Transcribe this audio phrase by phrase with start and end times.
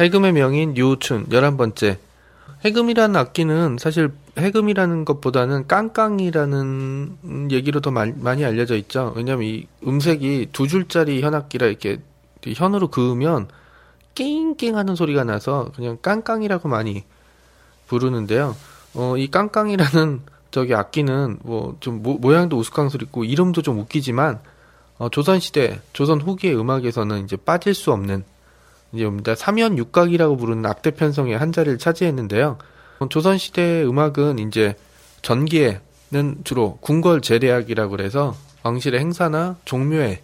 [0.00, 1.98] 해금의 명인 유우춘 11번째
[2.64, 9.12] 해금이라는 악기는 사실 해금이라는 것보다는 깡깡이라는 얘기로 더 많이, 알려져 있죠.
[9.16, 12.00] 왜냐면 이 음색이 두 줄짜리 현악기라 이렇게
[12.44, 13.48] 현으로 그으면
[14.14, 17.04] 낑낑 하는 소리가 나서 그냥 깡깡이라고 많이
[17.86, 18.56] 부르는데요.
[18.94, 24.40] 어, 이 깡깡이라는 저기 악기는 뭐 좀 모양도 우스꽝스럽고 이름도 좀 웃기지만
[24.98, 28.24] 어, 조선 시대, 조선 후기의 음악에서는 이제 빠질 수 없는
[28.92, 29.34] 이제입니다.
[29.34, 32.58] 삼연 육각이라고 부르는 악대 편성의 한 자리를 차지했는데요.
[33.10, 34.74] 조선 시대 음악은 이제
[35.22, 35.80] 전기에는
[36.44, 40.22] 주로 궁궐 제례악이라고 그래서 왕실의 행사나 종묘에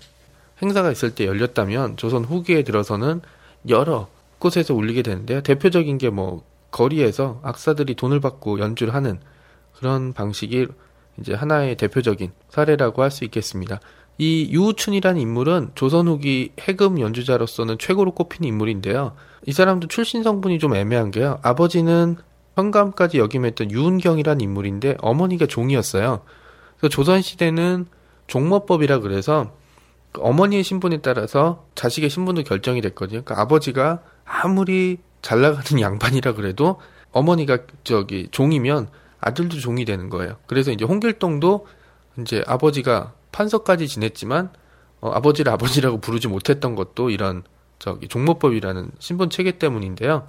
[0.63, 3.21] 행사가 있을 때 열렸다면 조선 후기에 들어서는
[3.69, 5.41] 여러 곳에서 울리게 되는데요.
[5.43, 9.21] 대표적인 게 뭐 거리에서 악사들이 돈을 받고 연주를 하는
[9.77, 10.67] 그런 방식이
[11.21, 13.79] 이제 하나의 대표적인 사례라고 할 수 있겠습니다.
[14.17, 19.15] 이 유우춘이라는 인물은 조선 후기 해금 연주자로서는 최고로 꼽히는 인물인데요.
[19.47, 21.39] 이 사람도 출신 성분이 좀 애매한 게요.
[21.43, 22.17] 아버지는
[22.55, 26.23] 현감까지 역임했던 유은경이라는 인물인데 어머니가 종이었어요.
[26.79, 27.87] 그래서 조선 시대는
[28.27, 29.53] 종모법이라 그래서
[30.19, 33.23] 어머니의 신분에 따라서 자식의 신분도 결정이 됐거든요.
[33.25, 38.89] 그러니까 아버지가 아무리 잘 나가는 양반이라 그래도 어머니가 저기 종이면
[39.21, 40.37] 아들도 종이 되는 거예요.
[40.47, 41.67] 그래서 이제 홍길동도
[42.21, 44.51] 이제 아버지가 판서까지 지냈지만
[45.01, 47.43] 어, 아버지를 아버지라고 부르지 못했던 것도 이런
[47.79, 50.27] 저기 종모법이라는 신분 체계 때문인데요.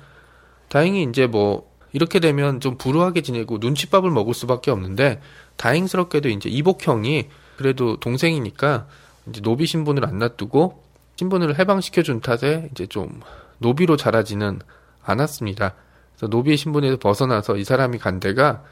[0.68, 5.22] 다행히 이제 뭐 이렇게 되면 좀 불우하게 지내고 눈칫밥을 먹을 수밖에 없는데
[5.56, 8.88] 다행스럽게도 이제 이복형이 그래도 동생이니까
[9.30, 10.84] 이제 노비 신분을 안 놔두고
[11.16, 13.22] 신분을 해방시켜 준 탓에 이제 좀
[13.60, 14.60] 노비로 자라지는
[15.04, 15.76] 않았습니다.
[16.16, 18.64] 그래서 노비의 신분에서 벗어나서 이 사람이 간 데가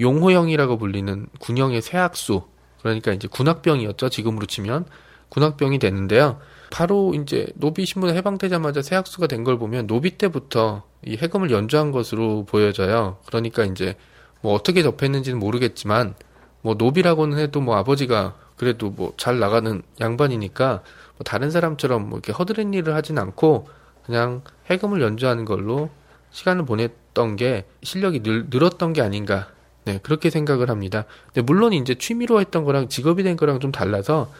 [0.00, 2.42] 용호형이라고 불리는 군형의 세학수
[2.82, 4.08] 그러니까 이제 군악병이었죠.
[4.08, 4.86] 지금으로 치면
[5.28, 6.38] 군악병이 됐는데요.
[6.70, 12.44] 바로 이제 노비 신분 해방되자마자 세학수가 된 걸 보면 노비 때부터 이 해금을 연주한 것으로
[12.44, 13.18] 보여져요.
[13.26, 13.96] 그러니까 이제
[14.40, 16.14] 뭐 어떻게 접했는지는 모르겠지만
[16.60, 20.82] 뭐 노비라고는 해도 뭐 아버지가 그래도 뭐 잘 나가는 양반이니까
[21.16, 23.68] 뭐 다른 사람처럼 뭐 이렇게 허드렛 일을 하진 않고
[24.04, 25.90] 그냥 해금을 연주하는 걸로
[26.30, 29.48] 시간을 보냈던 게 실력이 늘, 늘었던 게 아닌가
[29.84, 31.04] 네, 그렇게 생각을 합니다.
[31.26, 34.32] 근데 물론 이제 취미로 했던 거랑 직업이 된 거랑 좀 달라서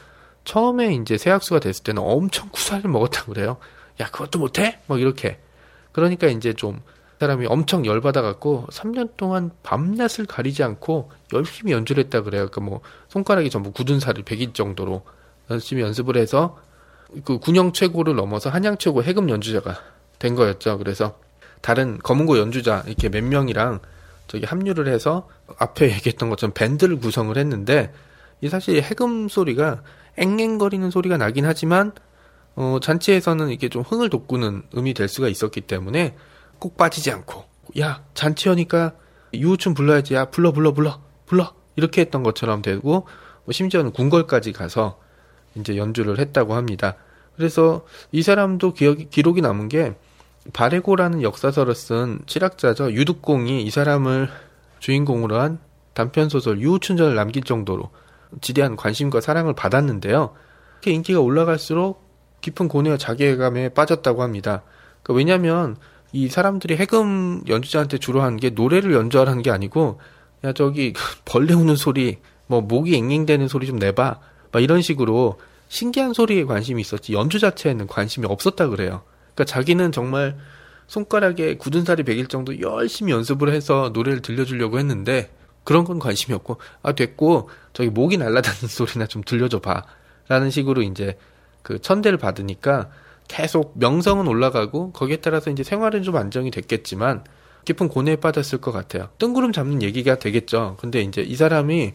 [0.44, 3.56] 처음에 이제 세학수가 됐을 때는 엄청 구사를 먹었다고 그래요.
[4.00, 4.80] 야, 그것도 못해?
[4.86, 5.38] 뭐 이렇게.
[5.92, 6.80] 그러니까 이제 좀
[7.20, 12.48] 사람이 엄청 열받아갖고 3년 동안 밤낮을 가리지 않고 열심히 연주를 했다 그래요.
[12.48, 15.02] 그러니까 뭐 손가락이 전부 굳은 살을 베길 정도로
[15.50, 16.58] 열심히 연습을 해서
[17.24, 19.78] 그 군영 최고를 넘어서 한양 최고 해금 연주자가
[20.18, 20.78] 된 거였죠.
[20.78, 21.18] 그래서
[21.60, 23.80] 다른 검은고 연주자 이렇게 몇 명이랑
[24.26, 25.28] 저기 합류를 해서
[25.58, 27.92] 앞에 얘기했던 것처럼 밴드를 구성을 했는데
[28.40, 29.82] 이 사실 해금 소리가
[30.16, 31.92] 앵앵거리는 소리가 나긴 하지만
[32.54, 36.16] 어, 잔치에서는 이게 좀 흥을 돋구는 음이 될 수가 있었기 때문에
[36.58, 37.44] 꼭 빠지지 않고
[37.78, 38.92] 야 잔치하니까
[39.32, 43.06] 유우춘 불러야지 야 불러 불러 불러 불러 이렇게 했던 것처럼 되고
[43.44, 45.00] 뭐 심지어는 궁궐까지 가서
[45.54, 46.96] 이제 연주를 했다고 합니다.
[47.36, 49.94] 그래서 이 사람도 기억이 기록이 남은 게
[50.52, 52.92] 바레고라는 역사서를 쓴 실학자죠.
[52.92, 54.28] 유득공이 이 사람을
[54.80, 55.58] 주인공으로 한
[55.94, 57.90] 단편 소설 유우춘전을 남길 정도로
[58.40, 60.34] 지대한 관심과 사랑을 받았는데요.
[60.74, 62.02] 이렇게 인기가 올라갈수록
[62.40, 64.62] 깊은 고뇌와 자괴감에 빠졌다고 합니다.
[65.02, 65.76] 그러니까 왜냐하면
[66.12, 70.00] 이 사람들이 해금 연주자한테 주로 하는 게 노래를 연주하라는 게 아니고
[70.44, 70.92] 야 저기
[71.24, 74.18] 벌레 우는 소리 뭐 목이 앵앵대는 소리 좀 내봐
[74.50, 75.38] 막 이런 식으로
[75.68, 79.02] 신기한 소리에 관심이 있었지 연주 자체에는 관심이 없었다 그래요.
[79.34, 80.36] 그러니까 자기는 정말
[80.86, 85.30] 손가락에 굳은 살이 베길 정도 열심히 연습을 해서 노래를 들려주려고 했는데
[85.64, 91.16] 그런 건 관심이 없고 아 됐고 저기 목이 날아다니는 소리나 좀 들려줘 봐라는 식으로 이제
[91.62, 92.90] 그 천대를 받으니까
[93.28, 97.24] 계속 명성은 올라가고 거기에 따라서 이제 생활은 좀 안정이 됐겠지만
[97.64, 99.08] 깊은 고뇌에 빠졌을 것 같아요.
[99.18, 100.76] 뜬구름 잡는 얘기가 되겠죠.
[100.80, 101.94] 근데 이제 이 사람이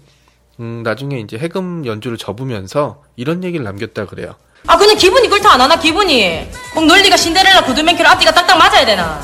[0.60, 4.36] 음 나중에 이제 해금 연주를 접으면서 이런 얘기를 남겼다 그래요.
[4.66, 9.20] 아 근데 기분이 그렇다 안 하나 기분이 꼭 논리가 신데렐라 구두맨키로 앞뒤가 딱딱 맞아야 되나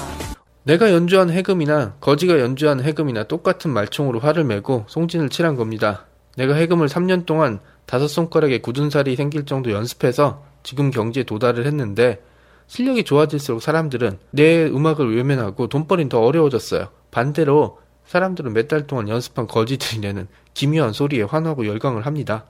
[0.64, 6.08] 내가 연주한 해금이나 거지가 연주한 해금이나 똑같은 말총으로 화를 메고 송진을 칠한 겁니다.
[6.36, 12.24] 내가 해금을 3년 동안 다섯 손가락에 굳은 살이 생길 정도 연습해서 지금 경지에 도달을 했는데
[12.66, 16.88] 실력이 좋아질수록 사람들은 내 음악을 외면하고 돈벌이는 더 어려워졌어요.
[17.12, 17.78] 반대로
[18.08, 22.46] 사람들은 몇 달 동안 연습한 거지들이 내는 기묘한 소리에 환호하고 열광을 합니다.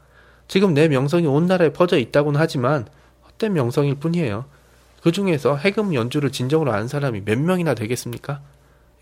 [0.47, 2.87] 지금 내 명성이 온 나라에 퍼져 있다고는 하지만
[3.25, 4.45] 헛된 명성일 뿐이에요.
[5.03, 8.39] 그 중에서 해금 연주를 진정으로 아는 사람이 몇 명이나 되겠습니까?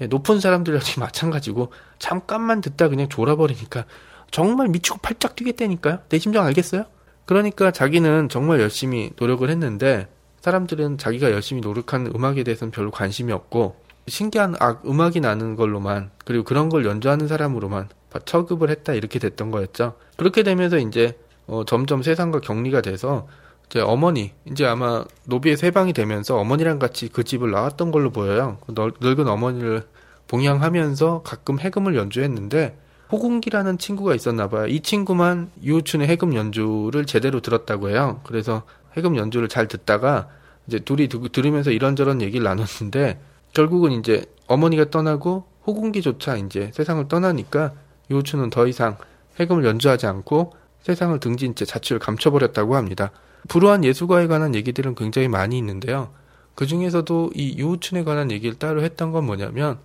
[0.01, 3.86] 예, 높은 사람들 역시 마찬가지고 잠깐만 듣다 그냥 졸아버리니까
[4.31, 6.00] 정말 미치고 팔짝 뛰겠다니까요.
[6.09, 6.86] 내 심정 알겠어요?
[7.25, 10.07] 그러니까 자기는 정말 열심히 노력을 했는데
[10.39, 13.75] 사람들은 자기가 열심히 노력한 음악에 대해서는 별로 관심이 없고
[14.07, 17.89] 신기한 악, 음악이 나는 걸로만 그리고 그런 걸 연주하는 사람으로만
[18.25, 19.94] 처급을 했다 이렇게 됐던 거였죠.
[20.18, 21.15] 그렇게 되면서 이제
[21.45, 23.27] 어, 점점 세상과 격리가 돼서
[23.71, 28.57] 이제 어머니 이제 아마 노비의 세방이 되면서 어머니랑 같이 그 집을 나왔던 걸로 보여요.
[28.68, 29.83] 늙은 어머니를
[30.27, 32.77] 봉양하면서 가끔 해금을 연주했는데
[33.13, 34.68] 호궁기라는 친구가 있었나 봐요.
[34.68, 38.19] 이 친구만 유우춘의 해금 연주를 제대로 들었다고 해요.
[38.25, 38.63] 그래서
[38.97, 40.27] 해금 연주를 잘 듣다가
[40.68, 43.21] 이제 둘이 두, 들으면서 이런저런 얘기를 나눴는데
[43.53, 47.71] 결국은 이제 어머니가 떠나고 호궁기조차 이제 세상을 떠나니까
[48.09, 48.97] 유우춘은 더 이상
[49.39, 53.12] 해금을 연주하지 않고 세상을 등진 채 자취를 감춰버렸다고 합니다.
[53.48, 56.14] 불우한 예술가에 관한 얘기들은 굉장히 많이 있는데요.
[56.56, 59.80] 그 중에서도 이 유우춘에 관한 얘기를 따로 했던 건 뭐냐면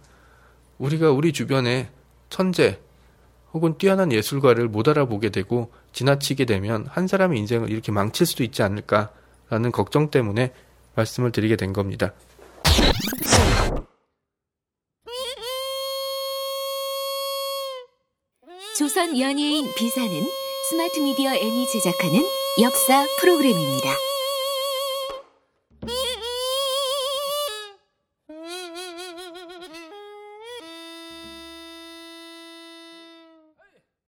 [0.78, 1.90] 우리가 우리 주변에
[2.28, 2.78] 천재
[3.52, 8.62] 혹은 뛰어난 예술가를 못 알아보게 되고 지나치게 되면 한 사람의 인생을 이렇게 망칠 수도 있지
[8.62, 10.52] 않을까라는 걱정 때문에
[10.94, 12.12] 말씀을 드리게 된 겁니다.
[18.78, 20.10] 조선 연예인 비사는
[20.68, 23.90] 스마트 미디어 N이 제작하는 역사 프로그램입니다.